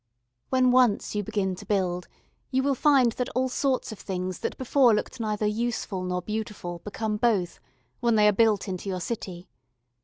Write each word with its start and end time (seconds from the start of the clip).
When 0.49 0.71
once 0.71 1.13
you 1.13 1.21
begin 1.23 1.53
to 1.53 1.63
build, 1.67 2.07
you 2.49 2.63
will 2.63 2.73
find 2.73 3.11
that 3.11 3.29
all 3.35 3.49
sorts 3.49 3.91
of 3.91 3.99
things 3.99 4.39
that 4.39 4.57
before 4.57 4.95
looked 4.95 5.19
neither 5.19 5.45
useful 5.45 6.01
nor 6.03 6.23
beautiful 6.23 6.79
become 6.79 7.17
both, 7.17 7.59
when 7.99 8.15
they 8.15 8.27
are 8.27 8.31
built 8.33 8.67
into 8.67 8.89
your 8.89 8.99
city. 8.99 9.47